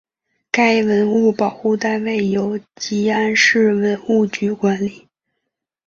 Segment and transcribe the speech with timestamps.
[0.49, 5.07] 该文物保护单位由集安市文物局管理。